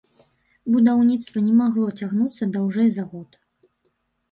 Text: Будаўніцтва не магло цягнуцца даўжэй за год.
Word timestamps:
Будаўніцтва 0.75 1.43
не 1.51 1.53
магло 1.61 1.87
цягнуцца 1.99 2.51
даўжэй 2.57 2.89
за 2.99 3.03
год. 3.15 3.41